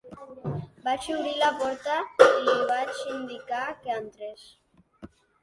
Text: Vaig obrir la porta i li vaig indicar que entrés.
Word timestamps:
Vaig 0.85 1.09
obrir 1.15 1.33
la 1.41 1.49
porta 1.59 1.99
i 2.25 2.31
li 2.47 2.57
vaig 2.73 2.99
indicar 3.17 3.61
que 3.85 3.95
entrés. 4.01 4.49